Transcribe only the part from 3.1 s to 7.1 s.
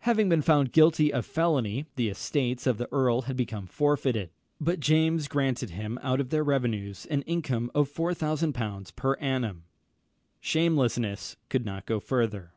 had become forfeited; but James granted him out of their revenues